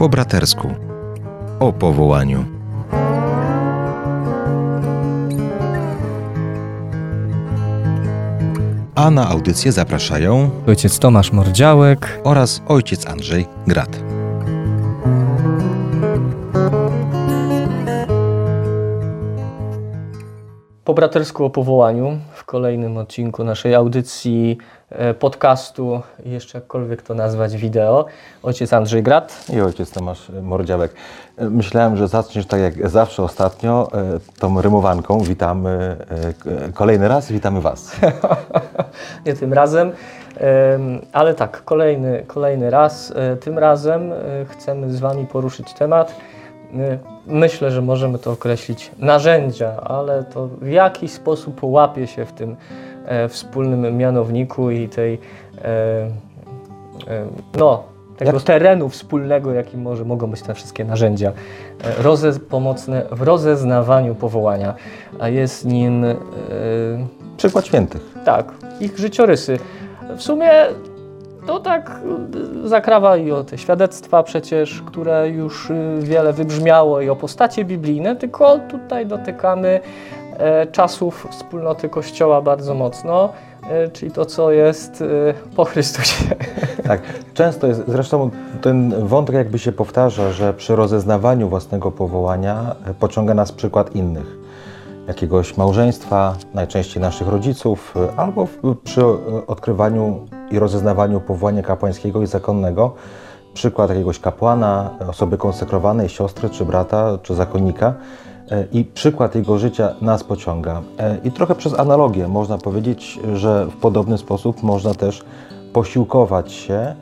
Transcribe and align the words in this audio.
Po 0.00 0.08
bratersku. 0.08 0.68
O 1.58 1.72
powołaniu. 1.72 2.44
A 8.94 9.10
na 9.10 9.28
audycję 9.28 9.72
zapraszają 9.72 10.50
Ojciec 10.66 10.98
Tomasz 10.98 11.32
Mordziałek. 11.32 12.20
oraz 12.24 12.62
ojciec 12.68 13.06
Andrzej 13.06 13.46
Grat. 13.66 14.00
Po 20.84 20.94
bratersku 20.94 21.44
o 21.44 21.50
powołaniu 21.50 22.18
w 22.34 22.44
kolejnym 22.44 22.96
odcinku 22.96 23.44
naszej 23.44 23.74
audycji, 23.74 24.58
podcastu, 25.18 26.00
jeszcze 26.24 26.58
jakkolwiek 26.58 27.02
to 27.02 27.14
nazwać, 27.14 27.56
wideo. 27.56 28.04
Ojciec 28.42 28.72
Andrzej 28.72 29.02
Grat. 29.02 29.44
I 29.54 29.60
ojciec 29.60 29.90
Tomasz 29.90 30.28
Mordziałek. 30.42 30.94
Myślałem, 31.38 31.96
że 31.96 32.08
zaczniesz 32.08 32.46
tak 32.46 32.60
jak 32.60 32.88
zawsze 32.88 33.22
ostatnio, 33.22 33.88
e, 33.94 34.20
tą 34.40 34.62
rymowanką. 34.62 35.20
Witamy 35.20 35.96
e, 36.68 36.72
kolejny 36.72 37.08
raz, 37.08 37.32
witamy 37.32 37.60
Was. 37.60 37.96
Nie 39.26 39.34
tym 39.34 39.52
razem, 39.52 39.92
em, 40.36 41.00
ale 41.12 41.34
tak, 41.34 41.64
kolejny, 41.64 42.24
kolejny 42.26 42.70
raz. 42.70 43.12
E, 43.16 43.36
Tym 43.36 43.58
razem 43.58 44.12
e, 44.12 44.16
chcemy 44.48 44.92
z 44.92 45.00
Wami 45.00 45.26
poruszyć 45.26 45.74
temat. 45.74 46.14
e, 46.74 46.98
Myślę, 47.26 47.70
że 47.70 47.82
możemy 47.82 48.18
to 48.18 48.30
określić 48.32 48.90
narzędzia, 48.98 49.76
ale 49.84 50.24
to 50.24 50.46
w 50.46 50.66
jaki 50.68 51.08
sposób 51.08 51.58
łapie 51.62 52.06
się 52.06 52.24
w 52.26 52.32
tym 52.32 52.50
e, 52.50 52.99
wspólnym 53.28 53.96
mianowniku 53.96 54.70
i 54.70 54.88
tej, 54.88 55.18
e, 55.58 55.66
e, 55.66 56.10
no, 57.58 57.82
tego 58.16 58.32
Jak- 58.32 58.42
terenu 58.42 58.88
wspólnego, 58.88 59.52
jakim 59.52 59.82
może, 59.82 60.04
mogą 60.04 60.26
być 60.30 60.42
te 60.42 60.54
wszystkie 60.54 60.84
narzędzia 60.84 61.32
e, 61.84 62.02
rozez, 62.02 62.38
pomocne 62.38 63.02
w 63.10 63.22
rozeznawaniu 63.22 64.14
powołania, 64.14 64.74
a 65.20 65.28
jest 65.28 65.64
nim 65.64 66.04
e, 66.04 66.14
Przykład 67.36 67.66
świętych. 67.66 68.00
tak, 68.24 68.52
ich 68.80 68.98
życiorysy. 68.98 69.58
W 70.16 70.22
sumie 70.22 70.50
to 71.46 71.60
tak 71.60 72.00
zakrawa 72.64 73.16
i 73.16 73.32
o 73.32 73.44
te 73.44 73.58
świadectwa 73.58 74.22
przecież, 74.22 74.82
które 74.86 75.28
już 75.28 75.70
y, 75.70 75.98
wiele 76.00 76.32
wybrzmiało 76.32 77.00
i 77.00 77.08
o 77.08 77.16
postacie 77.16 77.64
biblijne, 77.64 78.16
tylko 78.16 78.58
tutaj 78.58 79.06
dotykamy 79.06 79.68
e, 79.68 79.80
czasów 80.72 81.26
wspólnoty 81.30 81.88
Kościoła 81.88 82.42
bardzo 82.42 82.74
mocno, 82.74 83.32
e, 83.70 83.88
czyli 83.88 84.12
to, 84.12 84.24
co 84.24 84.52
jest 84.52 85.00
y, 85.00 85.34
po 85.56 85.64
Chrystusie. 85.64 86.24
Tak, 86.86 87.02
często 87.34 87.66
jest, 87.66 87.82
zresztą 87.88 88.30
ten 88.60 89.06
wątek 89.06 89.34
jakby 89.34 89.58
się 89.58 89.72
powtarza, 89.72 90.32
że 90.32 90.54
przy 90.54 90.76
rozeznawaniu 90.76 91.48
własnego 91.48 91.90
powołania 91.92 92.76
e, 92.86 92.94
pociąga 92.94 93.34
nas 93.34 93.52
przykład 93.52 93.96
innych. 93.96 94.36
Jakiegoś 95.08 95.56
małżeństwa, 95.56 96.34
najczęściej 96.54 97.02
naszych 97.02 97.28
rodziców, 97.28 97.94
e, 97.96 98.20
albo 98.20 98.46
przy 98.84 99.00
e, 99.00 99.46
odkrywaniu 99.46 100.26
i 100.50 100.58
rozeznawaniu 100.58 101.20
powołania 101.20 101.62
kapłańskiego 101.62 102.22
i 102.22 102.26
zakonnego, 102.26 102.94
przykład 103.54 103.90
jakiegoś 103.90 104.18
kapłana, 104.18 104.90
e, 105.00 105.08
osoby 105.08 105.38
konsekrowanej, 105.38 106.08
siostry, 106.08 106.50
czy 106.50 106.64
brata, 106.64 107.18
czy 107.22 107.34
zakonnika. 107.34 107.94
E, 108.50 108.64
I 108.72 108.84
przykład 108.84 109.34
jego 109.34 109.58
życia 109.58 109.94
nas 110.00 110.24
pociąga. 110.24 110.82
E, 110.98 111.18
I 111.24 111.30
trochę 111.30 111.54
przez 111.54 111.78
analogię 111.78 112.28
można 112.28 112.58
powiedzieć, 112.58 113.18
że 113.34 113.66
w 113.66 113.76
podobny 113.76 114.18
sposób 114.18 114.62
można 114.62 114.94
też 114.94 115.24
posiłkować 115.72 116.52
się, 116.52 116.74
e, 116.74 116.94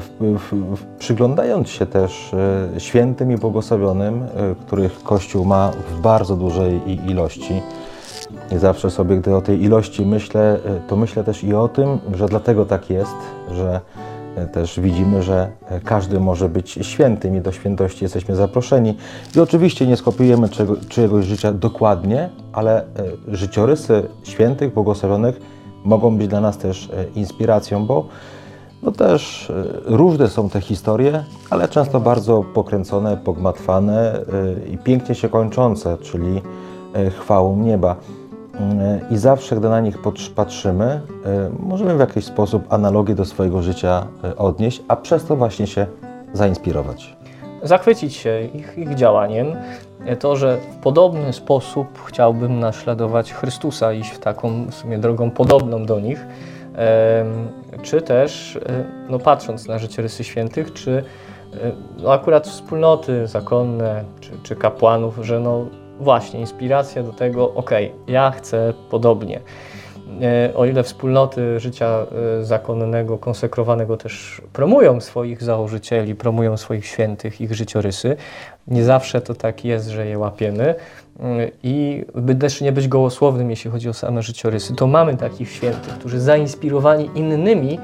w, 0.00 0.10
w, 0.20 0.76
w, 0.76 0.84
przyglądając 0.98 1.68
się 1.68 1.86
też 1.86 2.30
świętym 2.78 3.32
i 3.32 3.36
błogosławionym, 3.36 4.26
których 4.66 5.02
Kościół 5.02 5.44
ma 5.44 5.70
w 5.90 6.00
bardzo 6.00 6.36
dużej 6.36 6.80
ilości. 7.10 7.62
I 8.52 8.58
zawsze 8.58 8.90
sobie, 8.90 9.16
gdy 9.16 9.36
o 9.36 9.40
tej 9.40 9.62
ilości 9.62 10.06
myślę, 10.06 10.58
to 10.88 10.96
myślę 10.96 11.24
też 11.24 11.44
i 11.44 11.54
o 11.54 11.68
tym, 11.68 11.98
że 12.14 12.26
dlatego 12.26 12.66
tak 12.66 12.90
jest, 12.90 13.16
że 13.52 13.80
też 14.52 14.80
widzimy, 14.80 15.22
że 15.22 15.50
każdy 15.84 16.20
może 16.20 16.48
być 16.48 16.70
świętym 16.82 17.36
i 17.36 17.40
do 17.40 17.52
świętości 17.52 18.04
jesteśmy 18.04 18.36
zaproszeni. 18.36 18.96
I 19.36 19.40
oczywiście 19.40 19.86
nie 19.86 19.96
skopiujemy 19.96 20.48
czego, 20.48 20.76
czyjegoś 20.88 21.24
życia 21.24 21.52
dokładnie, 21.52 22.28
ale 22.52 22.82
e, 22.82 22.84
życiorysy 23.28 24.02
świętych, 24.22 24.74
błogosławionych 24.74 25.40
mogą 25.84 26.16
być 26.16 26.28
dla 26.28 26.40
nas 26.40 26.58
też 26.58 26.90
e, 26.90 27.04
inspiracją, 27.14 27.86
bo 27.86 28.08
no 28.82 28.92
też 28.92 29.50
e, 29.50 29.64
różne 29.84 30.28
są 30.28 30.50
te 30.50 30.60
historie, 30.60 31.24
ale 31.50 31.68
często 31.68 32.00
bardzo 32.00 32.44
pokręcone, 32.54 33.16
pogmatwane 33.16 34.20
i 34.70 34.78
pięknie 34.78 35.14
się 35.14 35.28
kończące, 35.28 35.98
czyli 35.98 36.42
chwałą 37.18 37.56
nieba. 37.56 37.96
E, 38.60 39.00
I 39.10 39.16
zawsze, 39.16 39.56
gdy 39.56 39.68
na 39.68 39.80
nich 39.80 40.02
patrz- 40.02 40.34
patrzymy, 40.34 40.84
e, 40.84 41.00
możemy 41.58 41.96
w 41.96 42.00
jakiś 42.00 42.24
sposób 42.24 42.72
analogię 42.72 43.14
do 43.14 43.24
swojego 43.24 43.62
życia 43.62 44.06
e, 44.24 44.36
odnieść, 44.36 44.82
a 44.88 44.96
przez 44.96 45.24
to 45.24 45.36
właśnie 45.36 45.66
się 45.66 45.86
zainspirować. 46.32 47.16
zachwycić 47.62 48.16
się 48.16 48.40
ich, 48.54 48.78
ich 48.78 48.94
działaniem. 48.94 49.46
To, 50.18 50.36
że 50.36 50.56
w 50.56 50.82
podobny 50.82 51.32
sposób 51.32 51.86
chciałbym 52.04 52.60
naśladować 52.60 53.32
Chrystusa, 53.32 53.92
iść 53.92 54.10
w 54.10 54.18
taką 54.18 54.66
w 54.70 54.74
sumie 54.74 54.98
drogą 54.98 55.30
podobną 55.30 55.84
do 55.86 56.00
nich, 56.00 56.26
czy 57.82 58.02
też, 58.02 58.58
no 59.08 59.18
patrząc 59.18 59.68
na 59.68 59.78
życiorysy 59.78 60.24
świętych, 60.24 60.72
czy 60.72 61.04
no 62.02 62.12
akurat 62.12 62.46
wspólnoty 62.46 63.26
zakonne, 63.26 64.04
czy, 64.20 64.30
czy 64.42 64.56
kapłanów, 64.56 65.18
że 65.22 65.40
no 65.40 65.66
właśnie 66.00 66.40
inspiracja 66.40 67.02
do 67.02 67.12
tego, 67.12 67.54
okej, 67.54 67.92
ja 68.06 68.30
chcę 68.30 68.74
podobnie. 68.90 69.40
E, 70.22 70.54
O 70.54 70.64
ile 70.66 70.82
wspólnoty 70.82 71.60
życia 71.60 72.06
e, 72.40 72.44
zakonnego, 72.44 73.18
konsekrowanego 73.18 73.96
też 73.96 74.42
promują 74.52 75.00
swoich 75.00 75.42
założycieli, 75.42 76.14
promują 76.14 76.56
swoich 76.56 76.86
świętych, 76.86 77.40
ich 77.40 77.54
życiorysy, 77.54 78.16
nie 78.68 78.84
zawsze 78.84 79.20
to 79.20 79.34
tak 79.34 79.64
jest, 79.64 79.88
że 79.88 80.06
je 80.06 80.18
łapiemy. 80.18 80.74
Mm, 81.20 81.50
I 81.62 82.04
by 82.14 82.34
też 82.34 82.60
nie 82.60 82.72
być 82.72 82.88
gołosłownym, 82.88 83.50
jeśli 83.50 83.70
chodzi 83.70 83.88
o 83.88 83.92
same 83.92 84.22
życiorysy, 84.22 84.74
to 84.74 84.86
mamy 84.86 85.16
takich 85.16 85.50
świętych, 85.50 85.94
którzy 85.98 86.20
zainspirowani 86.20 87.10
innymi, 87.14 87.78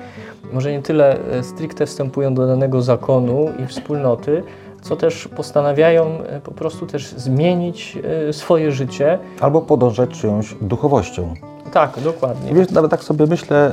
może 0.53 0.73
nie 0.73 0.83
tyle 0.83 1.19
e, 1.33 1.43
stricte 1.43 1.87
wstępują 1.87 2.35
do 2.35 2.47
danego 2.47 2.83
zakonu 2.83 3.49
i 3.65 3.67
wspólnoty, 3.67 4.43
co 4.83 4.97
też 4.97 5.29
postanawiają 5.29 6.05
e, 6.07 6.41
po 6.41 6.51
prostu 6.51 6.87
też 6.87 7.07
zmienić 7.07 7.99
e, 8.29 8.33
swoje 8.33 8.73
życie. 8.73 9.19
Albo 9.41 9.61
podążać 9.61 10.11
czyjąś 10.11 10.55
duchowością. 10.61 11.35
Tak, 11.73 12.01
dokładnie. 12.05 12.55
Wiesz, 12.55 12.71
nawet 12.71 12.91
tak 12.91 13.05
sobie 13.05 13.27
myślę 13.27 13.73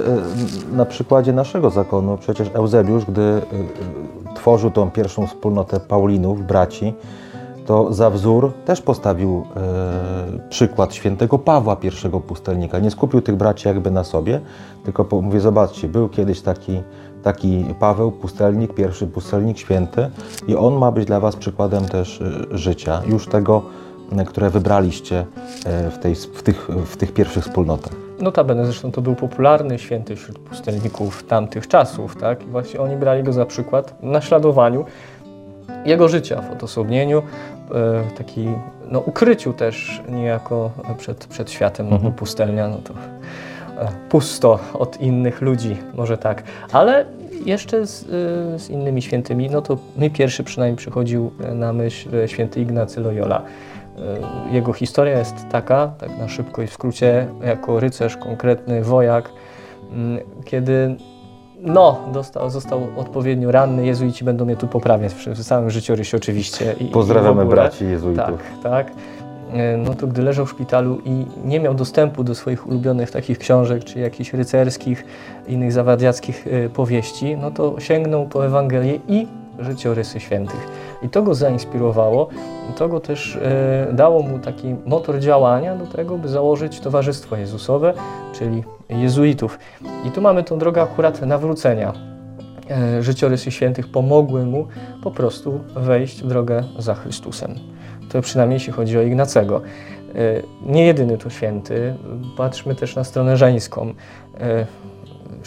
y, 0.72 0.76
na 0.76 0.86
przykładzie 0.86 1.34
naszego 1.34 1.70
zakonu, 1.70 2.18
przecież 2.18 2.48
Eusebiusz, 2.54 3.06
gdy 3.06 3.42
tworzył 4.36 4.72
tą 4.72 4.92
pierwszą 4.92 5.28
wspólnotę 5.28 5.80
Paulinów, 5.80 6.48
braci, 6.48 6.94
to 7.70 7.94
za 7.94 8.10
wzór 8.10 8.54
też 8.66 8.82
postawił 8.82 9.44
y, 10.46 10.50
przykład 10.50 10.94
świętego 10.94 11.40
Pawła, 11.40 11.76
pierwszego 11.76 12.20
pustelnika. 12.20 12.80
Nie 12.80 12.92
skupił 12.92 13.22
tych 13.22 13.36
braci 13.36 13.68
jakby 13.68 13.92
na 13.92 14.04
sobie, 14.04 14.40
tylko 14.84 15.22
mówię, 15.22 15.40
zobaczcie, 15.40 15.88
był 15.88 16.10
kiedyś 16.10 16.42
taki, 16.42 16.82
taki 17.24 17.66
Paweł, 17.80 18.12
pustelnik, 18.12 18.74
pierwszy 18.74 19.08
pustelnik 19.08 19.58
święty 19.58 20.10
i 20.48 20.56
on 20.56 20.74
ma 20.74 20.92
być 20.92 21.06
dla 21.06 21.20
was 21.20 21.36
przykładem 21.36 21.86
też 21.86 22.22
y, 22.22 22.58
życia, 22.58 23.02
już 23.08 23.28
tego, 23.28 23.62
które 24.28 24.50
wybraliście 24.50 25.26
y, 25.88 25.92
w, 25.92 25.98
tej, 25.98 26.16
w, 26.16 26.44
tych, 26.44 26.70
w 26.86 26.98
tych 26.98 27.14
pierwszych 27.14 27.44
wspólnotach. 27.44 27.94
Notabene 28.20 28.66
zresztą 28.66 28.92
to 28.92 29.02
był 29.02 29.16
popularny 29.16 29.80
święty 29.80 30.16
wśród 30.16 30.40
pustelników 30.40 31.24
tamtych 31.24 31.68
czasów, 31.68 32.16
tak? 32.16 32.44
I 32.44 32.48
właśnie 32.48 32.80
oni 32.80 32.96
brali 32.96 33.24
go 33.24 33.34
za 33.34 33.46
przykład 33.46 33.96
w 34.00 34.04
naśladowaniu 34.04 34.86
jego 35.86 36.08
życia 36.08 36.42
w 36.42 36.52
odosobnieniu, 36.52 37.20
e, 37.20 37.59
taki, 38.18 38.48
no 38.92 39.00
ukryciu 39.00 39.54
też 39.54 40.02
niejako 40.10 40.72
przed, 40.98 41.28
przed 41.28 41.52
światem, 41.52 41.86
no 41.86 41.90
bo 41.90 41.96
Mhm. 41.96 42.14
pustelnia, 42.14 42.68
no 42.68 42.78
to 42.78 42.94
e, 43.84 43.88
pusto 44.10 44.60
od 44.74 45.02
innych 45.02 45.42
ludzi, 45.42 45.78
może 45.94 46.18
tak. 46.18 46.44
Ale 46.72 47.06
jeszcze 47.46 47.88
z, 47.88 48.04
e, 48.04 48.60
z 48.60 48.70
innymi 48.70 49.02
świętymi, 49.02 49.50
no 49.50 49.62
to 49.62 49.78
mi 49.98 50.12
pierwszy 50.12 50.44
przynajmniej 50.44 50.78
przychodził 50.78 51.32
na 51.54 51.74
myśl 51.74 52.16
e, 52.16 52.28
święty 52.28 52.62
Ignacy 52.62 53.02
Loyola. 53.02 53.42
E, 54.52 54.54
Jego 54.56 54.74
historia 54.74 55.20
jest 55.20 55.36
taka, 55.52 55.88
tak 55.98 56.18
na 56.18 56.28
szybko 56.28 56.62
i 56.62 56.68
w 56.68 56.74
skrócie, 56.74 57.28
jako 57.44 57.80
rycerz, 57.80 58.18
konkretny 58.18 58.84
wojak, 58.84 59.30
mm, 59.92 60.20
kiedy 60.46 60.96
no, 61.62 62.00
dostał, 62.14 62.50
został 62.50 62.88
odpowiednio 62.98 63.52
ranny, 63.52 63.86
jezuici 63.86 64.24
będą 64.26 64.46
mnie 64.46 64.56
tu 64.56 64.68
poprawiać 64.68 65.14
w 65.14 65.44
samym 65.44 65.70
życiorysie 65.70 66.18
oczywiście. 66.18 66.76
I, 66.80 66.84
i 66.84 66.88
Pozdrawiamy 66.88 67.42
ogóle. 67.42 67.56
braci 67.56 67.86
jezuitów. 67.86 68.26
Tak, 68.64 68.64
tak. 68.64 68.92
E, 69.54 69.78
No 69.78 69.94
to 69.94 70.08
gdy 70.08 70.22
leżał 70.22 70.46
w 70.46 70.50
szpitalu 70.50 71.02
i 71.06 71.26
nie 71.46 71.60
miał 71.60 71.74
dostępu 71.74 72.24
do 72.24 72.36
swoich 72.36 72.68
ulubionych 72.68 73.12
takich 73.12 73.38
książek, 73.38 73.84
czy 73.84 74.00
jakichś 74.00 74.34
rycerskich, 74.34 75.06
innych 75.48 75.72
zawadiackich 75.72 76.48
e, 76.48 76.70
powieści, 76.70 77.38
no 77.38 77.52
to 77.52 77.80
sięgnął 77.80 78.26
po 78.28 78.46
Ewangelię 78.46 79.00
i 79.08 79.28
życiorysy 79.60 80.20
świętych. 80.20 80.68
I 81.02 81.10
to 81.10 81.24
go 81.24 81.36
zainspirowało, 81.36 82.30
to 82.78 82.90
go 82.90 83.00
też 83.00 83.36
e, 83.36 83.94
dało 83.94 84.22
mu 84.22 84.40
taki 84.40 84.76
motor 84.86 85.20
działania 85.20 85.76
do 85.76 85.88
tego, 85.88 86.18
by 86.18 86.30
założyć 86.30 86.80
Towarzystwo 86.80 87.36
Jezusowe, 87.36 87.94
czyli 88.34 88.64
jezuitów. 88.90 89.60
I 90.06 90.12
tu 90.12 90.22
mamy 90.22 90.44
tą 90.44 90.58
drogę 90.58 90.82
akurat 90.82 91.22
nawrócenia. 91.22 91.94
E, 92.70 93.04
życiorysy 93.04 93.52
świętych 93.52 93.92
pomogły 93.92 94.46
mu 94.46 94.68
po 95.04 95.12
prostu 95.12 95.60
wejść 95.76 96.24
w 96.24 96.28
drogę 96.28 96.64
za 96.80 96.96
Chrystusem. 96.96 97.56
To 98.12 98.22
przynajmniej 98.22 98.56
jeśli 98.56 98.74
chodzi 98.74 98.98
o 98.98 99.02
Ignacego. 99.02 99.62
E, 100.16 100.42
nie 100.66 100.86
jedyny 100.86 101.18
to 101.18 101.30
święty. 101.30 101.94
Patrzmy 102.38 102.76
też 102.76 102.96
na 102.96 103.04
stronę 103.04 103.38
żeńską. 103.38 103.94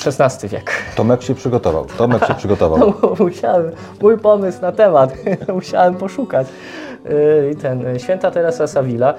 XVI 0.06 0.48
wiek. 0.48 0.72
Tomek 0.96 1.22
się 1.22 1.34
przygotował. 1.34 1.86
Tomek 1.98 2.26
się 2.26 2.34
przygotował. 2.34 2.78
No, 3.02 3.14
musiałem, 3.24 3.72
mój 4.02 4.18
pomysł 4.18 4.62
na 4.62 4.72
temat, 4.72 5.14
musiałem 5.54 5.94
poszukać. 5.94 6.46
E, 7.06 7.50
I 7.50 7.56
ten, 7.56 7.86
e, 7.86 8.00
święta 8.00 8.30
Teresa 8.30 8.66
Savila, 8.66 9.14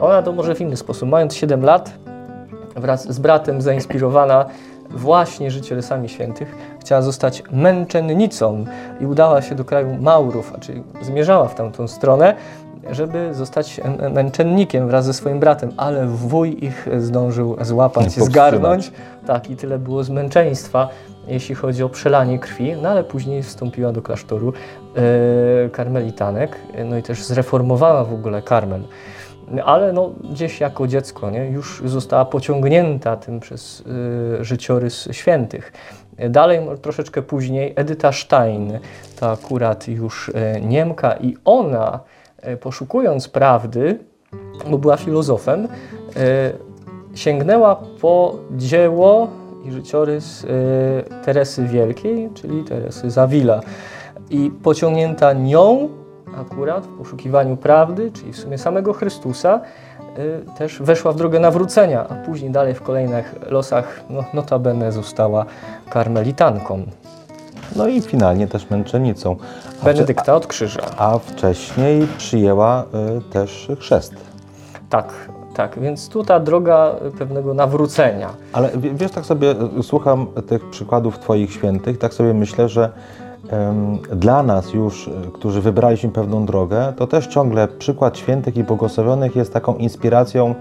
ona 0.00 0.22
to 0.22 0.32
może 0.32 0.54
w 0.54 0.60
inny 0.60 0.76
sposób, 0.76 1.08
mając 1.08 1.34
7 1.34 1.64
lat, 1.64 1.92
wraz 2.76 3.12
z 3.12 3.18
bratem 3.18 3.62
zainspirowana 3.62 4.46
właśnie 4.90 5.50
życiorysami 5.50 6.08
świętych, 6.08 6.56
chciała 6.80 7.02
zostać 7.02 7.42
męczennicą 7.52 8.64
i 9.00 9.06
udała 9.06 9.42
się 9.42 9.54
do 9.54 9.64
kraju 9.64 9.96
Maurów, 10.00 10.52
czyli 10.60 10.82
zmierzała 11.02 11.48
w 11.48 11.54
tamtą 11.54 11.88
stronę, 11.88 12.34
żeby 12.90 13.34
zostać 13.34 13.80
męczennikiem 14.10 14.86
wraz 14.88 15.04
ze 15.04 15.14
swoim 15.14 15.40
bratem, 15.40 15.72
ale 15.76 16.06
wuj 16.06 16.64
ich 16.64 16.88
zdążył 16.98 17.56
złapać, 17.60 18.04
Powstrzymać. 18.04 18.30
zgarnąć. 18.30 18.92
Tak, 19.26 19.50
i 19.50 19.56
tyle 19.56 19.78
było 19.78 20.04
zmęczeństwa, 20.04 20.88
jeśli 21.28 21.54
chodzi 21.54 21.82
o 21.82 21.88
przelanie 21.88 22.38
krwi, 22.38 22.72
no 22.82 22.88
ale 22.88 23.04
później 23.04 23.42
wstąpiła 23.42 23.92
do 23.92 24.02
klasztoru 24.02 24.52
e, 25.66 25.70
karmelitanek, 25.70 26.56
no 26.84 26.98
i 26.98 27.02
też 27.02 27.24
zreformowała 27.24 28.04
w 28.04 28.14
ogóle 28.14 28.42
karmel. 28.42 28.82
Ale 29.64 29.92
no, 29.92 30.10
gdzieś 30.32 30.60
jako 30.60 30.86
dziecko 30.86 31.30
nie, 31.30 31.46
już 31.46 31.82
została 31.84 32.24
pociągnięta 32.24 33.16
tym 33.16 33.40
przez 33.40 33.80
y, 34.40 34.44
życiorys 34.44 35.08
świętych. 35.12 35.72
Dalej, 36.30 36.60
troszeczkę 36.82 37.22
później, 37.22 37.72
Edyta 37.76 38.12
Stein, 38.12 38.78
to 39.20 39.30
akurat 39.32 39.88
już 39.88 40.30
e, 40.34 40.60
Niemka 40.60 41.16
i 41.16 41.36
ona, 41.44 42.00
poszukując 42.60 43.28
prawdy, 43.28 43.98
bo 44.70 44.78
była 44.78 44.96
filozofem, 44.96 45.68
e, 46.16 46.52
sięgnęła 47.14 47.76
po 48.00 48.36
dzieło 48.50 49.28
i 49.64 49.72
życiorys 49.72 50.44
e, 50.44 51.24
Teresy 51.24 51.64
Wielkiej, 51.64 52.30
czyli 52.34 52.64
Teresy 52.64 53.10
Zawila. 53.10 53.60
I 54.30 54.50
pociągnięta 54.62 55.32
nią 55.32 55.88
akurat 56.36 56.86
w 56.86 56.98
poszukiwaniu 56.98 57.56
prawdy, 57.56 58.12
czyli 58.12 58.32
w 58.32 58.36
sumie 58.36 58.58
samego 58.58 58.92
Chrystusa, 58.92 59.60
też 60.58 60.82
weszła 60.82 61.12
w 61.12 61.16
drogę 61.16 61.40
nawrócenia, 61.40 62.08
a 62.08 62.14
później 62.14 62.50
dalej 62.50 62.74
w 62.74 62.82
kolejnych 62.82 63.34
losach 63.50 64.00
no, 64.10 64.24
notabene 64.34 64.92
została 64.92 65.46
karmelitanką. 65.90 66.82
No 67.76 67.86
i 67.86 68.00
finalnie 68.00 68.46
też 68.46 68.70
męczennicą. 68.70 69.36
A, 69.82 69.84
Benedykta 69.84 70.34
od 70.34 70.46
krzyża. 70.46 70.80
a 70.96 71.18
wcześniej 71.18 72.06
przyjęła 72.18 72.84
y, 73.18 73.32
też 73.32 73.68
chrzest. 73.80 74.14
Tak, 74.90 75.12
tak, 75.54 75.78
więc 75.80 76.08
tu 76.08 76.24
ta 76.24 76.40
droga 76.40 76.94
pewnego 77.18 77.54
nawrócenia. 77.54 78.28
Ale 78.52 78.70
wie- 78.76 78.94
wiesz, 78.94 79.10
tak 79.10 79.26
sobie 79.26 79.54
y, 79.78 79.82
słucham 79.82 80.26
tych 80.46 80.70
przykładów 80.70 81.18
Twoich 81.18 81.52
świętych, 81.52 81.98
tak 81.98 82.14
sobie 82.14 82.34
myślę, 82.34 82.68
że 82.68 82.90
dla 84.12 84.42
nas 84.42 84.72
już, 84.74 85.08
y, 85.08 85.10
którzy 85.34 85.60
wybraliśmy 85.60 86.10
pewną 86.10 86.46
drogę, 86.46 86.92
to 86.96 87.06
też 87.06 87.26
ciągle 87.26 87.68
przykład 87.68 88.18
świętych 88.18 88.56
i 88.56 88.64
błogosławionych 88.64 89.36
jest 89.36 89.52
taką 89.52 89.74
inspiracją 89.76 90.54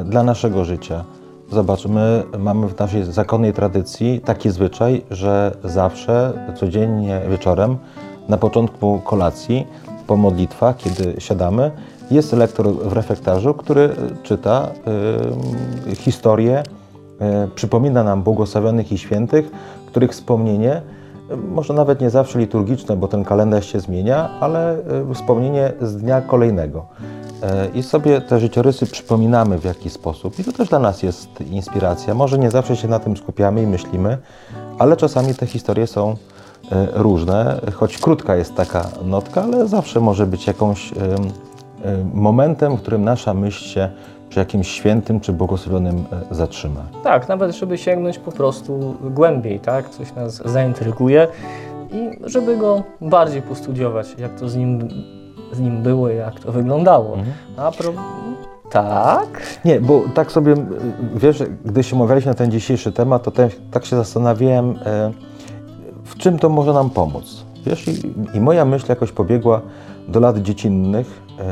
y, 0.00 0.04
dla 0.04 0.22
naszego 0.22 0.64
życia. 0.64 1.04
Zobacz, 1.52 1.86
my 1.86 2.22
mamy 2.38 2.68
w 2.68 2.78
naszej 2.78 3.04
zakonnej 3.04 3.52
tradycji 3.52 4.20
taki 4.20 4.50
zwyczaj, 4.50 5.02
że 5.10 5.56
zawsze, 5.64 6.32
codziennie 6.56 7.20
wieczorem, 7.30 7.76
na 8.28 8.36
początku 8.36 9.00
kolacji, 9.04 9.66
po 10.06 10.16
modlitwach, 10.16 10.76
kiedy 10.76 11.14
siadamy, 11.18 11.70
jest 12.10 12.32
lektor 12.32 12.72
w 12.72 12.92
refektarzu, 12.92 13.54
który 13.54 13.90
czyta 14.22 14.68
y, 15.92 15.96
historię, 15.96 16.62
y, 16.62 17.48
przypomina 17.54 18.04
nam 18.04 18.22
błogosławionych 18.22 18.92
i 18.92 18.98
świętych, 18.98 19.50
których 19.86 20.10
wspomnienie, 20.10 20.82
może 21.48 21.74
nawet 21.74 22.00
nie 22.00 22.10
zawsze 22.10 22.38
liturgiczne, 22.38 22.96
bo 22.96 23.08
ten 23.08 23.24
kalendarz 23.24 23.66
się 23.66 23.80
zmienia, 23.80 24.30
ale 24.40 24.78
y, 25.10 25.14
wspomnienie 25.14 25.72
z 25.80 25.96
dnia 25.96 26.20
kolejnego. 26.20 26.86
Y, 27.42 27.78
I 27.78 27.82
sobie 27.82 28.20
te 28.20 28.40
życiorysy 28.40 28.86
przypominamy 28.86 29.58
w 29.58 29.64
jakiś 29.64 29.92
sposób. 29.92 30.38
I 30.38 30.44
to 30.44 30.52
też 30.52 30.68
dla 30.68 30.78
nas 30.78 31.02
jest 31.02 31.40
inspiracja. 31.40 32.14
Może 32.14 32.38
nie 32.38 32.50
zawsze 32.50 32.76
się 32.76 32.88
na 32.88 32.98
tym 32.98 33.16
skupiamy 33.16 33.62
i 33.62 33.66
myślimy, 33.66 34.18
ale 34.78 34.96
czasami 34.96 35.34
te 35.34 35.46
historie 35.46 35.86
są 35.86 36.16
e, 36.72 36.86
różne, 36.92 37.60
choć 37.74 37.98
krótka 37.98 38.36
jest 38.36 38.54
taka 38.54 38.88
notka, 39.04 39.42
ale 39.42 39.68
zawsze 39.68 40.00
może 40.00 40.26
być 40.26 40.46
jakąś 40.46 40.92
em, 40.92 40.98
momentem, 42.14 42.76
w 42.76 42.80
którym 42.80 43.04
nasza 43.04 43.34
myśl 43.34 43.64
się 43.64 43.90
przy 44.28 44.38
jakimś 44.38 44.68
świętym 44.68 45.20
czy 45.20 45.32
błogosławionym 45.32 46.04
e, 46.30 46.34
zatrzyma. 46.34 46.80
Tak, 47.02 47.28
nawet 47.28 47.56
żeby 47.56 47.78
sięgnąć 47.78 48.18
po 48.18 48.32
prostu 48.32 48.96
głębiej, 49.10 49.60
tak? 49.60 49.90
Coś 49.90 50.14
nas 50.14 50.42
zaintryguje 50.44 51.28
i 51.92 52.10
żeby 52.24 52.56
go 52.56 52.82
bardziej 53.00 53.42
postudiować, 53.42 54.06
jak 54.18 54.40
to 54.40 54.48
z 54.48 54.56
nim, 54.56 54.88
z 55.52 55.60
nim 55.60 55.82
było, 55.82 56.08
jak 56.08 56.40
to 56.40 56.52
wyglądało. 56.52 57.16
A 57.56 57.72
pro... 57.72 57.92
Tak? 58.70 59.42
Nie, 59.64 59.80
bo 59.80 60.02
tak 60.14 60.32
sobie, 60.32 60.52
m, 60.52 60.66
wiesz, 61.14 61.42
gdy 61.64 61.82
się 61.82 61.96
umawialiśmy 61.96 62.30
na 62.30 62.34
ten 62.34 62.50
dzisiejszy 62.50 62.92
temat, 62.92 63.22
to 63.22 63.30
też, 63.30 63.56
tak 63.70 63.84
się 63.84 63.96
zastanawiałem, 63.96 64.70
e, 64.86 65.12
w 66.04 66.16
czym 66.16 66.38
to 66.38 66.48
może 66.48 66.72
nam 66.72 66.90
pomóc. 66.90 67.44
Wiesz, 67.66 67.88
i, 67.88 68.12
i 68.34 68.40
moja 68.40 68.64
myśl 68.64 68.86
jakoś 68.88 69.12
pobiegła 69.12 69.60
do 70.08 70.20
lat 70.20 70.38
dziecinnych. 70.38 71.20
E, 71.38 71.44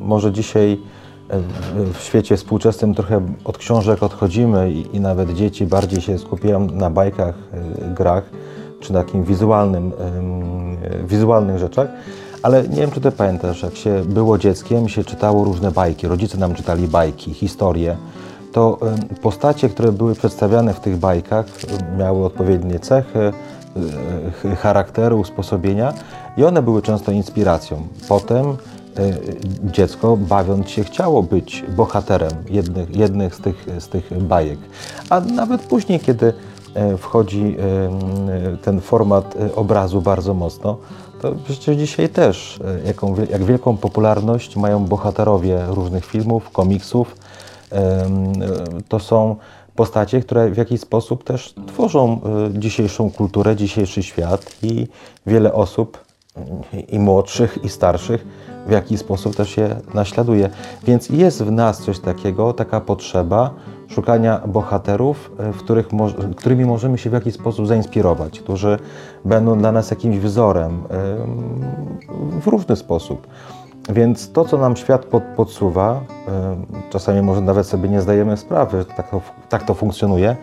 może 0.00 0.32
dzisiaj 0.32 0.80
e, 1.28 1.38
w- 1.40 1.98
w 1.98 2.00
świecie 2.02 2.36
współczesnym 2.36 2.94
trochę 2.94 3.20
od 3.44 3.58
książek 3.58 4.02
odchodzimy 4.02 4.70
i, 4.70 4.96
i 4.96 5.00
nawet 5.00 5.32
dzieci 5.34 5.66
bardziej 5.66 6.00
się 6.00 6.18
skupiają 6.18 6.66
na 6.66 6.90
bajkach, 6.90 7.34
e, 7.52 7.94
grach, 7.94 8.24
czy 8.80 8.92
takim 8.92 9.24
wizualnym, 9.24 9.92
e, 11.02 11.06
wizualnych 11.06 11.58
rzeczach. 11.58 11.88
Ale 12.44 12.62
nie 12.68 12.76
wiem, 12.76 12.90
czy 12.90 13.00
ty 13.00 13.10
pamiętasz, 13.10 13.62
jak 13.62 13.76
się 13.76 14.04
było 14.04 14.38
dzieckiem, 14.38 14.88
się 14.88 15.04
czytało 15.04 15.44
różne 15.44 15.70
bajki, 15.70 16.06
rodzice 16.06 16.38
nam 16.38 16.54
czytali 16.54 16.88
bajki, 16.88 17.34
historie, 17.34 17.96
to 18.52 18.78
postacie, 19.22 19.68
które 19.68 19.92
były 19.92 20.14
przedstawiane 20.14 20.74
w 20.74 20.80
tych 20.80 20.96
bajkach, 20.96 21.46
miały 21.98 22.24
odpowiednie 22.24 22.78
cechy, 22.78 23.18
e, 23.18 23.32
ch- 24.30 24.58
charakteru, 24.60 25.20
usposobienia 25.20 25.92
i 26.36 26.44
one 26.44 26.62
były 26.62 26.82
często 26.82 27.12
inspiracją. 27.12 27.86
Potem 28.08 28.46
e, 28.46 28.54
dziecko, 29.64 30.16
bawiąc 30.16 30.70
się, 30.70 30.84
chciało 30.84 31.22
być 31.22 31.64
bohaterem 31.76 32.32
jednych, 32.50 32.96
jednych 32.96 33.34
z, 33.34 33.38
tych, 33.40 33.66
z 33.78 33.88
tych 33.88 34.22
bajek. 34.22 34.58
A 35.10 35.20
nawet 35.20 35.60
później, 35.60 36.00
kiedy 36.00 36.32
e, 36.74 36.96
wchodzi 36.96 37.56
ten 38.62 38.80
format 38.80 39.36
e, 39.36 39.54
obrazu 39.54 40.02
bardzo 40.02 40.34
mocno, 40.34 40.76
to 41.24 41.34
przecież 41.44 41.76
dzisiaj 41.76 42.08
też, 42.08 42.60
e, 42.84 42.86
jaką, 42.86 43.14
jak 43.30 43.44
wielką 43.44 43.76
popularność 43.76 44.56
mają 44.56 44.84
bohaterowie 44.84 45.64
różnych 45.68 46.04
filmów, 46.04 46.50
komiksów. 46.50 47.16
E, 47.72 48.06
To 48.88 48.98
są 48.98 49.36
postacie, 49.74 50.20
które 50.20 50.50
w 50.50 50.56
jakiś 50.56 50.80
sposób 50.80 51.24
też 51.24 51.54
tworzą 51.66 52.20
e, 52.54 52.58
dzisiejszą 52.58 53.10
kulturę, 53.10 53.56
dzisiejszy 53.56 54.02
świat 54.02 54.56
i 54.62 54.88
wiele 55.26 55.52
osób 55.52 56.04
i 56.88 56.98
młodszych, 56.98 57.58
i 57.64 57.68
starszych 57.68 58.26
w 58.66 58.70
jakiś 58.70 59.00
sposób 59.00 59.36
też 59.36 59.56
je 59.56 59.76
naśladuje. 59.94 60.50
Więc 60.84 61.08
jest 61.08 61.42
w 61.42 61.50
nas 61.50 61.82
coś 61.82 61.98
takiego, 61.98 62.52
taka 62.52 62.80
potrzeba 62.80 63.54
szukania 63.88 64.40
bohaterów, 64.46 65.30
e, 65.38 65.52
których 65.52 65.88
którymi 66.36 66.64
możemy 66.64 66.98
się 66.98 67.10
w 67.10 67.12
jakiś 67.12 67.34
sposób 67.34 67.66
zainspirować, 67.66 68.40
którzy 68.40 68.78
będą 69.24 69.58
dla 69.58 69.72
nas 69.72 69.90
jakimś 69.90 70.18
wzorem 70.18 70.70
em, 70.70 72.40
w 72.40 72.46
różny 72.46 72.76
sposób. 72.76 73.26
Więc 73.88 74.32
to, 74.32 74.44
co 74.44 74.58
nam 74.58 74.76
świat 74.76 75.04
pod, 75.04 75.22
podsuwa, 75.22 76.00
czasami 76.90 77.22
może 77.22 77.40
nawet 77.40 77.66
sobie 77.66 77.88
nie 77.88 78.00
zdajemy 78.00 78.36
sprawy, 78.36 78.78
że 78.78 78.84
tak 78.84 79.10
to, 79.10 79.20
tak 79.48 79.62
to 79.62 79.74
funkcjonuje, 79.74 80.36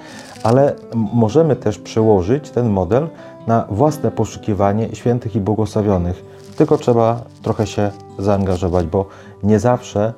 ale 0.43 0.75
możemy 1.13 1.55
też 1.55 1.79
przełożyć 1.79 2.49
ten 2.49 2.69
model 2.69 3.07
na 3.47 3.65
własne 3.69 4.11
poszukiwanie 4.11 4.95
świętych 4.95 5.35
i 5.35 5.39
błogosławionych. 5.39 6.25
Tylko 6.57 6.77
trzeba 6.77 7.21
trochę 7.41 7.67
się 7.67 7.91
zaangażować, 8.19 8.85
bo 8.85 9.05
nie 9.43 9.59
zawsze 9.59 10.13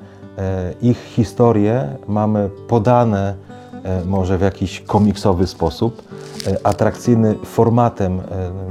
ich 0.81 0.97
historie 0.97 1.97
mamy 2.07 2.49
podane 2.67 3.35
e, 3.83 4.05
może 4.05 4.37
w 4.37 4.41
jakiś 4.41 4.81
komiksowy 4.81 5.47
sposób, 5.47 6.01
e, 6.47 6.67
atrakcyjny 6.67 7.35
formatem 7.45 8.19
e, 8.19 8.23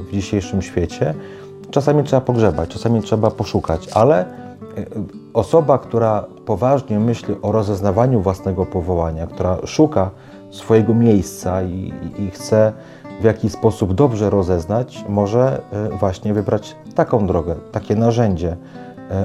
w 0.08 0.12
dzisiejszym 0.12 0.62
świecie, 0.62 1.14
czasami 1.70 2.04
trzeba 2.04 2.20
pogrzebać, 2.20 2.70
czasami 2.70 3.02
trzeba 3.02 3.30
poszukać, 3.30 3.88
ale 3.88 4.20
e, 4.20 4.26
osoba, 5.34 5.78
która 5.78 6.24
poważnie 6.46 7.00
myśli 7.00 7.34
o 7.42 7.52
rozeznawaniu 7.52 8.20
własnego 8.20 8.66
powołania, 8.66 9.26
która 9.26 9.58
szuka 9.64 10.10
swojego 10.50 10.94
miejsca 10.94 11.62
i, 11.62 11.92
i, 12.18 12.30
chce 12.30 12.72
w 13.20 13.24
jakiś 13.24 13.52
sposób 13.52 13.94
dobrze 13.94 14.30
rozeznać, 14.30 15.04
może 15.08 15.62
e, 15.72 15.88
właśnie 15.88 16.34
wybrać 16.34 16.76
taką 16.94 17.26
drogę, 17.26 17.54
takie 17.72 17.96
narzędzie 17.96 18.48
e, 18.50 18.81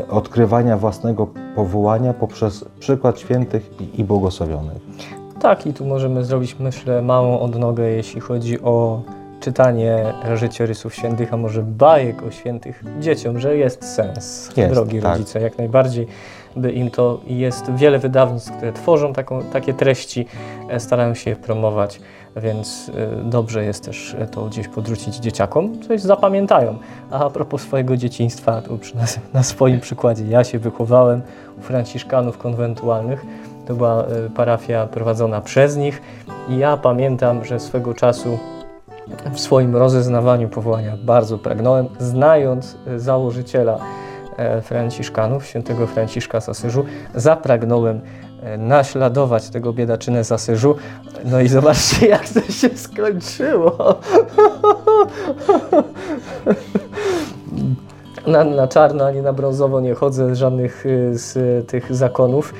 odkrywania 0.10 0.78
własnego 0.78 1.28
powołania 1.56 2.14
poprzez 2.14 2.66
przykład 2.80 3.20
świętych 3.20 3.70
i, 3.98 4.04
błogosławionych. 4.04 4.78
Tak, 5.42 5.68
i 5.68 5.74
tu 5.74 5.86
możemy 5.86 6.26
zrobić, 6.26 6.56
myślę, 6.60 7.02
małą 7.02 7.40
odnogę, 7.40 7.90
jeśli 7.90 8.22
chodzi 8.22 8.62
o 8.62 9.02
czytanie 9.40 10.14
życiorysów 10.36 10.96
świętych, 10.96 11.34
a 11.34 11.38
może 11.38 11.64
bajek 11.64 12.24
o 12.24 12.32
świętych 12.32 12.84
dzieciom, 13.00 13.40
że 13.40 13.58
jest 13.58 13.96
sens, 13.96 14.52
Jest, 14.58 14.74
drogi 14.74 15.02
tak. 15.02 15.12
rodzice, 15.12 15.42
jak 15.42 15.58
najbardziej, 15.58 16.08
by 16.56 16.72
im 16.72 16.92
to 16.92 17.20
jest 17.28 17.72
wiele 17.72 18.00
wydawnictw, 18.00 18.52
które 18.52 18.74
tworzą 18.74 19.14
taką, 19.14 19.42
takie 19.54 19.74
treści, 19.74 20.26
e, 20.70 20.80
starają 20.80 21.14
się 21.14 21.30
je 21.30 21.36
promować, 21.36 22.02
więc 22.42 22.92
e, 22.96 23.24
dobrze 23.24 23.64
jest 23.64 23.86
też 23.86 24.16
to 24.32 24.46
gdzieś 24.46 24.68
podrzucić 24.68 25.16
dzieciakom, 25.16 25.82
coś 25.82 26.02
zapamiętają. 26.02 26.78
A 27.12 27.28
a 27.28 27.30
propos 27.30 27.62
swojego 27.62 27.98
dzieciństwa, 27.98 28.62
to 28.62 28.78
przy 28.78 28.98
nas, 28.98 29.20
na 29.34 29.44
swoim 29.44 29.80
przykładzie, 29.80 30.24
ja 30.28 30.44
się 30.44 30.60
wychowałem 30.60 31.22
u 31.60 31.62
franciszkanów 31.62 32.38
konwentualnych, 32.38 33.26
to 33.68 33.76
była 33.76 34.04
e, 34.04 34.30
parafia 34.30 34.88
prowadzona 34.88 35.42
przez 35.42 35.78
nich 35.78 36.02
i 36.50 36.58
ja 36.58 36.78
pamiętam, 36.78 37.46
że 37.46 37.60
swego 37.60 37.94
czasu 37.94 38.38
w 39.34 39.40
swoim 39.40 39.76
rozeznawaniu 39.76 40.50
powołania 40.50 40.98
bardzo 41.04 41.38
pragnąłem, 41.38 41.88
znając 42.00 42.78
e, 42.88 43.00
założyciela 43.00 43.80
e, 44.38 44.62
Franciszkanów, 44.62 45.46
świętego 45.46 45.88
Franciszka 45.88 46.42
z 46.42 46.50
Asyżu, 46.50 46.86
zapragnąłem 47.16 48.02
naśladować 48.58 49.50
tego 49.50 49.74
biedaczynę 49.74 50.24
z 50.24 50.32
Asyżu. 50.32 50.76
No 51.26 51.42
i 51.42 51.48
zobaczcie, 51.48 52.08
jak 52.16 52.30
to 52.30 52.42
się 52.42 52.70
skończyło. 52.78 53.78
Na, 58.28 58.44
na 58.44 58.68
czarno 58.68 59.06
ani 59.06 59.22
na 59.22 59.34
brązowo 59.34 59.80
nie 59.80 59.94
chodzę 59.94 60.36
z 60.36 60.38
żadnych 60.38 60.86
y, 60.86 61.12
z 61.14 61.68
tych 61.68 61.96
zakonów. 61.96 62.54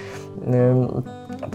Ym, 0.48 1.04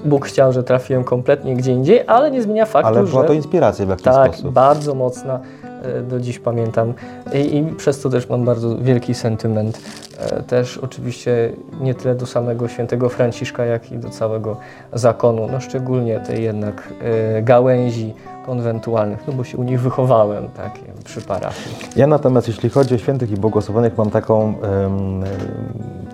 Bóg 0.04 0.26
chciał, 0.26 0.52
że 0.52 0.62
trafiłem 0.62 1.04
kompletnie 1.04 1.56
gdzie 1.56 1.72
indziej, 1.72 2.04
ale 2.06 2.30
nie 2.30 2.42
zmienia 2.42 2.66
faktu, 2.66 2.88
Ale 2.88 3.02
była 3.02 3.22
że... 3.22 3.28
to 3.28 3.32
inspiracja 3.34 3.86
w 3.86 3.88
jakiś 3.88 4.04
Tak, 4.04 4.34
sposób. 4.34 4.52
bardzo 4.52 4.94
mocna, 4.94 5.40
e, 5.64 5.71
do 6.08 6.20
dziś 6.20 6.38
pamiętam 6.38 6.94
I, 7.34 7.56
i 7.56 7.64
przez 7.76 8.00
to 8.00 8.10
też 8.10 8.28
mam 8.28 8.44
bardzo 8.44 8.78
wielki 8.78 9.14
sentyment. 9.14 9.80
E, 10.18 10.42
Też 10.42 10.78
oczywiście 10.78 11.52
nie 11.80 11.94
tyle 11.94 12.14
do 12.14 12.26
samego 12.26 12.68
świętego 12.68 13.08
Franciszka, 13.08 13.64
jak 13.64 13.92
i 13.92 13.98
do 13.98 14.10
całego 14.10 14.56
zakonu, 14.92 15.48
no 15.52 15.60
szczególnie 15.60 16.20
tej 16.20 16.44
jednak 16.44 16.88
e, 17.36 17.42
gałęzi 17.42 18.14
konwentualnych, 18.46 19.20
no 19.26 19.32
bo 19.32 19.44
się 19.44 19.58
u 19.58 19.62
nich 19.62 19.80
wychowałem, 19.80 20.48
tak, 20.48 20.72
przy 21.04 21.20
parafii. 21.20 21.76
Ja 21.96 22.06
natomiast, 22.06 22.48
jeśli 22.48 22.70
chodzi 22.70 22.94
o 22.94 22.98
świętych 22.98 23.30
i 23.30 23.36
błogosławionych, 23.36 23.98
mam 23.98 24.10
taką 24.10 24.54
em, 24.62 25.24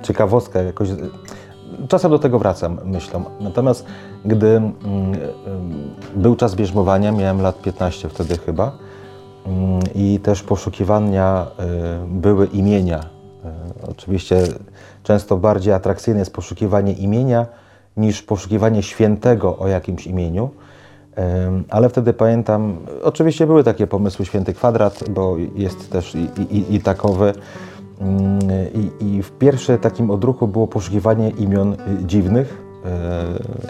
ciekawostkę, 0.02 0.64
jakoś, 0.64 0.88
czasem 1.88 2.10
do 2.10 2.18
tego 2.18 2.38
wracam 2.38 2.78
myślą. 2.84 3.24
Natomiast 3.40 3.84
gdy 4.24 4.46
mm, 4.56 4.72
był 6.16 6.36
czas 6.36 6.54
bierzmowania, 6.54 7.12
miałem 7.12 7.40
lat 7.40 7.62
15 7.62 8.08
wtedy 8.08 8.38
chyba, 8.38 8.72
i 9.94 10.20
też 10.22 10.42
poszukiwania 10.42 11.46
e, 11.58 11.66
były 12.08 12.46
imienia. 12.46 12.98
E, 13.44 13.88
Oczywiście 13.90 14.42
często 15.02 15.36
bardziej 15.36 15.72
atrakcyjne 15.72 16.18
jest 16.18 16.32
poszukiwanie 16.32 16.92
imienia 16.92 17.46
niż 17.96 18.22
poszukiwanie 18.22 18.82
świętego 18.82 19.58
o 19.58 19.68
jakimś 19.68 20.06
imieniu. 20.06 20.50
Em, 21.14 21.64
Ale 21.68 21.88
wtedy 21.88 22.12
pamiętam, 22.12 22.76
oczywiście 23.02 23.46
były 23.46 23.64
takie 23.64 23.86
pomysły 23.86 24.24
święty 24.24 24.54
kwadrat, 24.54 25.04
bo 25.10 25.36
jest 25.54 25.90
też 25.90 26.14
i, 26.14 26.28
i, 26.50 26.74
i 26.74 26.80
I, 28.74 29.04
I 29.04 29.22
w 29.22 29.30
pierwszym 29.32 29.78
takim 29.78 30.10
odruchu 30.10 30.48
było 30.48 30.66
poszukiwanie 30.66 31.30
imion 31.30 31.72
y, 31.72 31.76
dziwnych, 32.06 32.68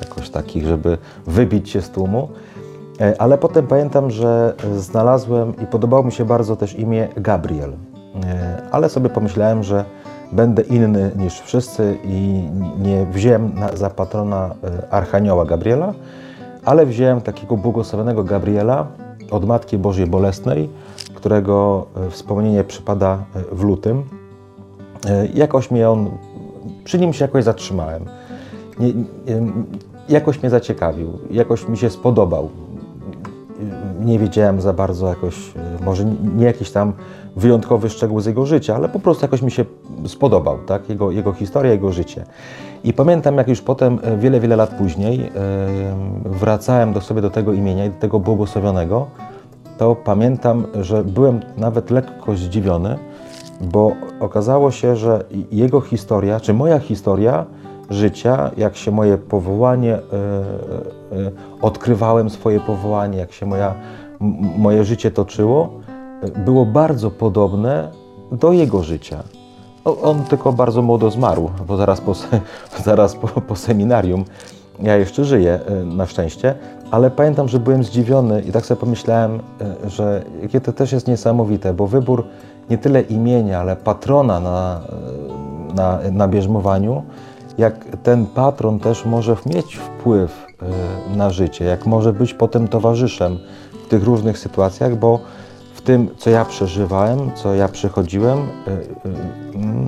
jakoś 0.01 0.31
takich, 0.31 0.67
żeby 0.67 0.99
wybić 1.27 1.71
się 1.71 1.83
z 1.83 1.91
tłumu. 1.91 2.29
E, 3.01 3.21
Ale 3.21 3.39
potem 3.39 3.67
pamiętam, 3.67 4.11
że 4.11 4.55
znalazłem 4.77 5.57
i 5.63 5.67
podobało 5.67 6.03
mi 6.03 6.13
się 6.13 6.25
bardzo 6.25 6.57
też 6.57 6.79
imię 6.79 7.09
Gabriel. 7.17 7.73
E, 8.25 8.63
Ale 8.71 8.89
sobie 8.89 9.09
pomyślałem, 9.09 9.63
że 9.63 9.85
będę 10.33 10.63
inny 10.63 11.11
niż 11.17 11.41
wszyscy 11.41 11.99
i 12.05 12.49
nie 12.79 13.07
wziąłem 13.07 13.53
za 13.75 13.91
patrona 13.91 14.55
e, 14.65 14.93
Archanioła 14.93 15.45
Gabriela, 15.45 15.95
ale 16.65 16.87
wziąłem 16.87 17.21
takiego 17.21 17.57
błogosławionego 17.57 18.25
Gabriela 18.25 18.87
od 19.31 19.45
Matki 19.47 19.79
Bożej 19.79 20.07
Bolesnej, 20.07 20.69
którego 21.15 21.87
e, 22.07 22.11
wspomnienie 22.11 22.65
przypada 22.65 23.19
e, 23.35 23.55
w 23.55 23.63
lutym. 23.63 24.03
E, 25.07 25.27
Jakoś 25.27 25.71
mnie 25.71 25.91
on, 25.91 26.11
przy 26.85 26.99
nim 26.99 27.13
się 27.13 27.25
jakoś 27.25 27.45
zatrzymałem. 27.45 28.05
Jakoś 30.09 30.43
mnie 30.43 30.51
zaciekawił, 30.51 31.19
jakoś 31.31 31.69
mi 31.69 31.77
się 31.77 31.91
spodobał. 31.91 32.49
Nie 34.01 34.19
wiedziałem 34.19 34.61
za 34.61 34.73
bardzo 34.73 35.09
jakoś, 35.09 35.35
e, 35.57 35.85
może 35.85 36.05
nie 36.37 36.45
jakiś 36.45 36.71
tam 36.71 36.93
wyjątkowy 37.37 37.91
szczegół 37.91 38.21
z 38.21 38.27
jego 38.27 38.47
życia, 38.47 38.77
ale 38.77 38.89
po 38.89 38.99
prostu 38.99 39.25
jakoś 39.25 39.43
mi 39.43 39.51
się 39.51 39.65
spodobał, 40.07 40.59
tak? 40.67 40.89
Jego, 40.89 41.11
jego 41.11 41.33
historia, 41.33 41.73
jego 41.73 41.93
życie. 41.93 42.25
I 42.85 42.93
pamiętam, 42.93 43.37
jak 43.37 43.49
już 43.49 43.61
potem, 43.61 43.99
e, 44.03 44.17
wiele, 44.17 44.41
wiele 44.41 44.57
lat 44.57 44.71
później, 44.71 45.21
e, 45.21 45.31
wracałem 46.25 46.93
do 46.93 47.01
sobie 47.01 47.21
do 47.21 47.31
tego 47.31 47.53
imienia 47.53 47.87
i 47.87 47.91
do 47.91 48.01
tego 48.01 48.21
błogosławionego, 48.21 49.07
to 49.79 49.97
pamiętam, 49.97 50.67
że 50.81 51.05
byłem 51.05 51.41
nawet 51.57 51.91
lekko 51.91 52.37
zdziwiony, 52.37 52.99
bo 53.61 53.93
okazało 54.21 54.71
się, 54.71 54.97
że 54.97 55.25
jego 55.53 55.81
historia, 55.81 56.41
czy 56.41 56.55
moja 56.55 56.79
historia 56.79 57.47
życia, 57.91 58.51
jak 58.57 58.77
się 58.77 58.91
moje 58.91 59.19
powołanie, 59.19 59.95
e, 59.95 59.99
e, 59.99 60.01
odkrywałem 61.63 62.31
swoje 62.31 62.61
powołanie, 62.61 63.19
jak 63.19 63.33
się 63.33 63.47
moja, 63.47 63.75
moje 64.59 64.85
życie 64.85 65.11
toczyło, 65.11 65.71
było 66.45 66.67
bardzo 66.67 67.11
podobne 67.11 67.89
do 68.33 68.53
jego 68.53 68.83
życia. 68.83 69.23
On 69.85 70.25
tylko 70.25 70.53
bardzo 70.53 70.83
młodo 70.83 71.11
zmarł, 71.11 71.51
bo 71.67 71.77
zaraz 71.77 72.01
po, 72.01 72.13
zaraz 72.85 73.17
po, 73.17 73.29
po 73.29 73.57
seminarium 73.57 74.25
ja 74.83 74.97
jeszcze 74.97 75.25
żyję, 75.25 75.61
e, 75.67 75.85
na 75.85 76.07
szczęście, 76.07 76.55
ale 76.91 77.11
pamiętam, 77.11 77.49
że 77.49 77.61
byłem 77.61 77.85
zdziwiony 77.85 78.43
i 78.43 78.53
tak 78.53 78.67
sobie 78.67 78.81
pomyślałem, 78.81 79.41
że 79.87 80.25
jakie 80.43 80.61
to 80.61 80.73
też 80.73 80.93
jest 80.93 81.09
niesamowite, 81.09 81.75
bo 81.75 81.87
wybór 81.87 82.25
nie 82.71 82.79
tyle 82.79 83.01
imienia, 83.01 83.61
ale 83.61 83.77
patrona 83.77 84.41
na, 84.41 84.81
na, 85.75 85.99
na 86.13 86.29
bierzmowaniu, 86.29 87.03
jak 87.59 87.85
ten 88.03 88.27
patron 88.27 88.81
też 88.81 89.05
może 89.05 89.37
mieć 89.47 89.77
wpływ 89.77 90.47
e, 91.13 91.17
na 91.17 91.31
życie, 91.31 91.65
jak 91.65 91.87
może 91.87 92.13
być 92.13 92.35
potem 92.35 92.69
towarzyszem 92.69 93.39
w 93.85 93.89
tych 93.89 94.05
różnych 94.05 94.39
sytuacjach, 94.39 94.97
bo 94.97 95.21
w 95.75 95.81
tym, 95.81 96.09
co 96.17 96.31
ja 96.31 96.45
przeżywałem, 96.45 97.19
co 97.35 97.55
ja 97.55 97.69
przechodziłem, 97.69 98.39
e, 98.39 98.43
e, 98.43 98.79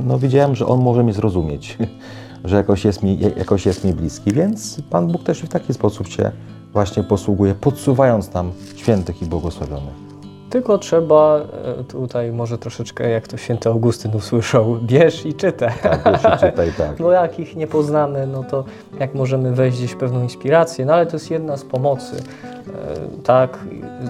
no 0.04 0.18
widziałem, 0.18 0.56
że 0.56 0.66
on 0.66 0.80
może 0.80 1.02
mnie 1.02 1.12
zrozumieć, 1.12 1.78
że 2.44 2.56
jakoś 2.56 2.84
jest 2.84 3.02
mi, 3.02 3.18
jakoś 3.36 3.66
jest 3.66 3.84
mi 3.84 3.92
bliski, 3.92 4.32
więc 4.32 4.82
Pan 4.90 5.06
Bóg 5.06 5.22
też 5.22 5.42
w 5.42 5.48
taki 5.48 5.74
sposób 5.74 6.08
się 6.08 6.30
właśnie 6.72 7.02
posługuje, 7.02 7.54
podsuwając 7.54 8.34
nam 8.34 8.52
świętych 8.76 9.22
i 9.22 9.26
błogosławionych. 9.26 10.09
Tylko 10.50 10.78
trzeba 10.78 11.40
e, 11.80 11.84
tutaj 11.84 12.32
może 12.32 12.58
troszeczkę, 12.58 13.10
jak 13.10 13.28
to 13.28 13.36
święty 13.36 13.68
Augustyn 13.68 14.16
usłyszał, 14.16 14.76
bierz 14.82 15.26
i 15.26 15.34
czytaj. 15.34 15.72
Tak, 15.82 16.06
jeszcze 16.12 16.32
czytaj 16.32 16.72
tak. 16.78 16.98
No 17.00 17.10
jak 17.10 17.38
ich 17.38 17.56
nie 17.56 17.66
poznamy, 17.66 18.26
no 18.26 18.44
to 18.44 18.64
jak 19.00 19.14
możemy 19.14 19.52
wejść 19.52 19.78
gdzieś 19.78 19.92
w 19.92 19.96
pewną 19.96 20.22
inspirację, 20.22 20.84
no 20.84 20.94
ale 20.94 21.06
to 21.06 21.12
jest 21.16 21.30
jedna 21.30 21.56
z 21.56 21.64
pomocy, 21.64 22.16
e, 22.16 23.22
tak, 23.22 23.58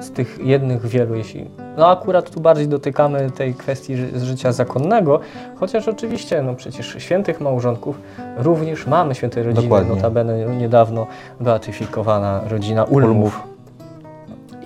z 0.00 0.10
tych 0.10 0.38
jednych 0.42 0.86
wielu, 0.86 1.14
jeśli, 1.14 1.50
no 1.76 1.90
akurat 1.90 2.30
tu 2.30 2.40
bardziej 2.40 2.68
dotykamy 2.68 3.30
tej 3.30 3.54
kwestii 3.54 3.96
z 4.14 4.22
życia 4.22 4.52
zakonnego, 4.52 5.20
chociaż 5.56 5.88
oczywiście, 5.88 6.42
no 6.42 6.54
przecież 6.54 6.96
świętych 6.98 7.40
małżonków 7.40 7.98
również 8.36 8.86
mamy, 8.86 9.14
świętej 9.14 9.42
rodziny, 9.42 9.62
Dokładnie. 9.62 9.94
notabene 9.94 10.46
niedawno 10.56 11.06
beatyfikowana 11.40 12.40
rodzina 12.48 12.84
Ulmów. 12.84 13.10
Ulmów. 13.10 13.49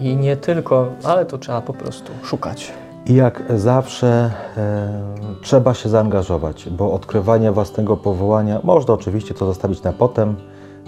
I 0.00 0.16
nie 0.16 0.36
tylko, 0.36 0.88
ale 1.04 1.26
to 1.26 1.38
trzeba 1.38 1.60
po 1.60 1.72
prostu 1.72 2.12
szukać. 2.22 2.72
I 3.06 3.14
jak 3.14 3.42
zawsze 3.56 4.30
e, 4.56 4.88
trzeba 5.42 5.74
się 5.74 5.88
zaangażować, 5.88 6.68
bo 6.70 6.92
odkrywanie 6.92 7.52
własnego 7.52 7.96
powołania 7.96 8.60
można 8.62 8.94
oczywiście 8.94 9.34
to 9.34 9.46
zostawić 9.46 9.82
na 9.82 9.92
potem, 9.92 10.36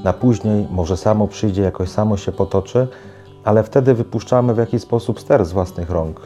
na 0.04 0.12
później, 0.12 0.66
może 0.70 0.96
samo 0.96 1.28
przyjdzie, 1.28 1.62
jakoś 1.62 1.88
samo 1.88 2.16
się 2.16 2.32
potoczy, 2.32 2.88
ale 3.44 3.62
wtedy 3.62 3.94
wypuszczamy 3.94 4.54
w 4.54 4.58
jakiś 4.58 4.82
sposób 4.82 5.20
ster 5.20 5.44
z 5.44 5.52
własnych 5.52 5.90
rąk. 5.90 6.20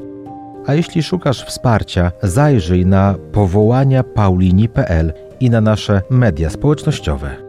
A 0.66 0.74
jeśli 0.74 1.02
szukasz 1.02 1.44
wsparcia, 1.44 2.12
zajrzyj 2.22 2.86
na 2.86 3.14
powołania 3.32 4.02
paulini.pl 4.04 5.12
i 5.40 5.50
na 5.50 5.60
nasze 5.60 6.02
media 6.10 6.50
społecznościowe. 6.50 7.47